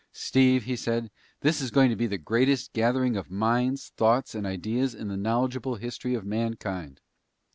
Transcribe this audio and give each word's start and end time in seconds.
"Steve," 0.13 0.63
he 0.63 0.75
said, 0.75 1.11
"this 1.41 1.61
is 1.61 1.69
going 1.69 1.91
to 1.91 1.95
be 1.95 2.07
the 2.07 2.17
greatest 2.17 2.73
gathering 2.73 3.15
of 3.15 3.29
minds, 3.29 3.89
thoughts, 3.95 4.33
and 4.33 4.47
ideas 4.47 4.95
in 4.95 5.09
the 5.09 5.15
knowledgeable 5.15 5.75
history 5.75 6.15
of 6.15 6.25
mankind! 6.25 6.99